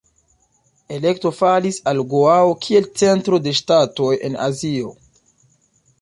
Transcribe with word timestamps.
Elekto 0.95 1.31
falis 1.39 1.77
al 1.91 2.01
Goao 2.13 2.49
kiel 2.65 2.89
centro 3.03 3.41
de 3.49 3.55
ŝtatoj 3.61 4.11
en 4.31 4.43
Azio. 4.51 4.95